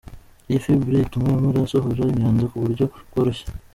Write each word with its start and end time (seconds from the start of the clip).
Iyi 0.49 0.63
fibre 0.65 0.97
ituma 1.01 1.29
amara 1.37 1.59
asohora 1.65 2.01
imyanda 2.13 2.45
ku 2.51 2.57
buryo 2.63 2.85
bworoshye. 3.09 3.45